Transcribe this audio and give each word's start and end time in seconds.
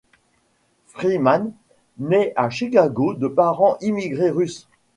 Friedman 0.87 1.53
naît 1.99 2.33
à 2.35 2.49
Chicago 2.49 3.13
de 3.13 3.27
parents 3.27 3.77
émigrés 3.81 4.31
russes. 4.31 4.67